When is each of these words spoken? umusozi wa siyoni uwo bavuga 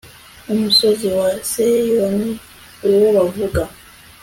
umusozi 0.53 1.07
wa 1.17 1.29
siyoni 1.49 2.29
uwo 2.87 3.07
bavuga 3.17 3.61